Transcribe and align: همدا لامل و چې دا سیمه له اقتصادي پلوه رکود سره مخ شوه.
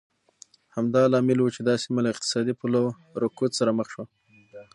همدا 0.75 1.01
لامل 1.11 1.39
و 1.39 1.53
چې 1.55 1.61
دا 1.67 1.75
سیمه 1.83 1.99
له 2.03 2.09
اقتصادي 2.13 2.53
پلوه 2.59 2.91
رکود 3.23 3.51
سره 3.59 3.71
مخ 3.77 3.87
شوه. 3.93 4.05